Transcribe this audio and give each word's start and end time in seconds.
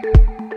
Bye. 0.00 0.47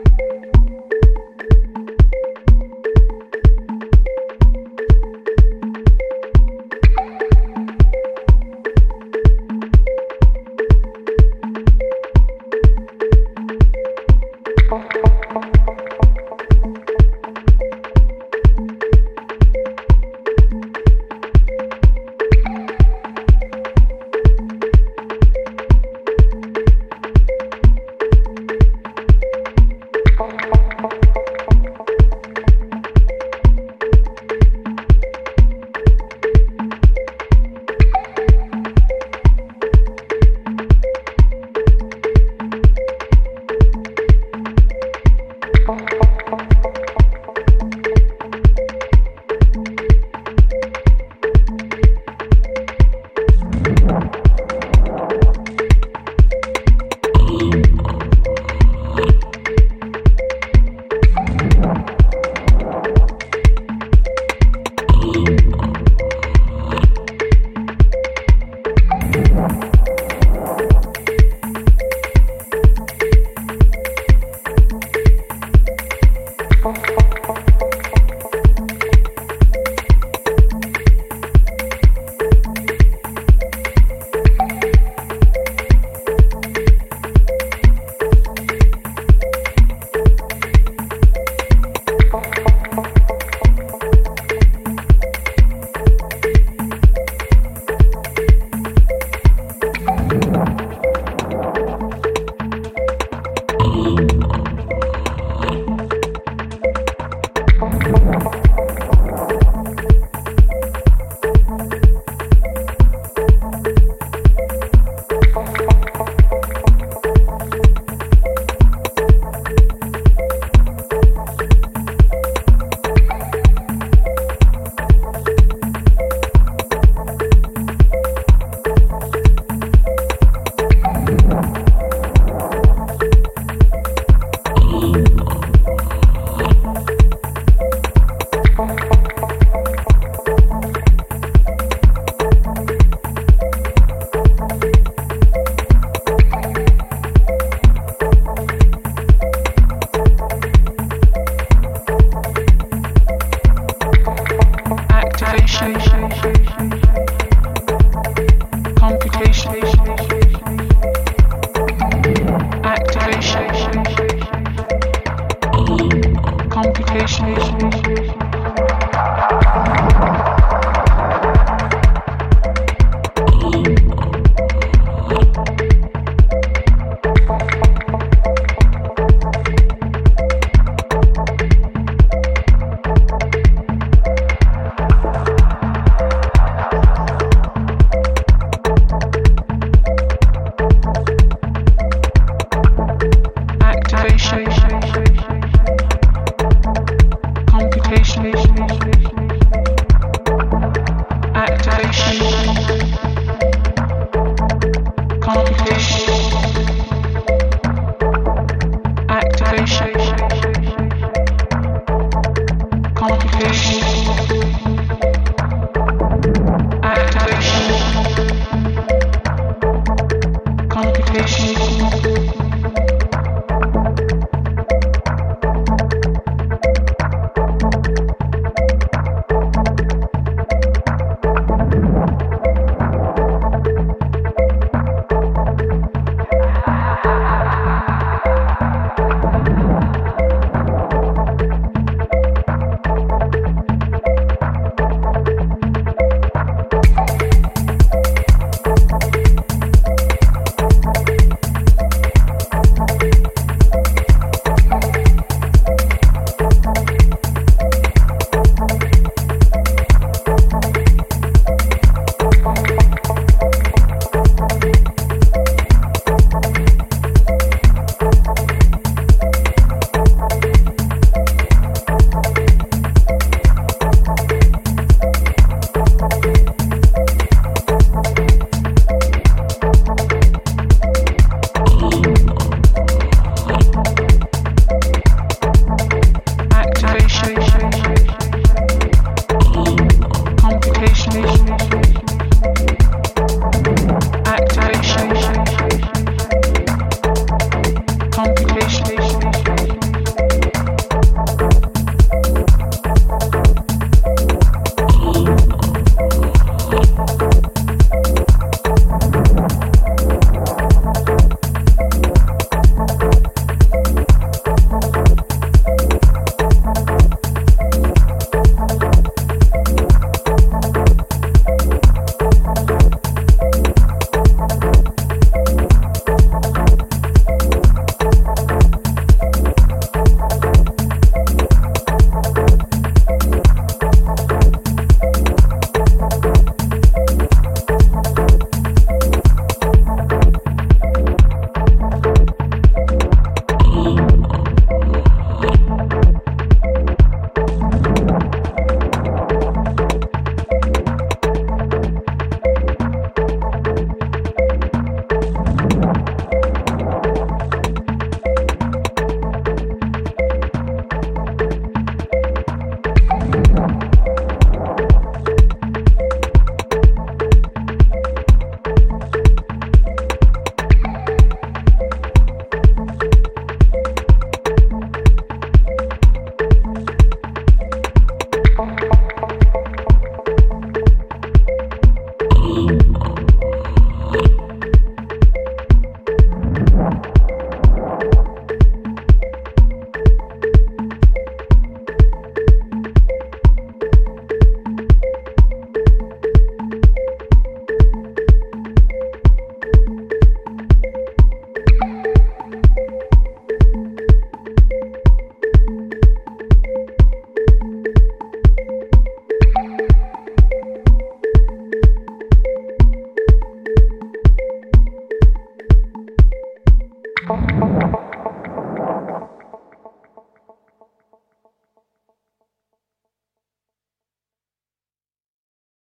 Computation. 159.23 160.10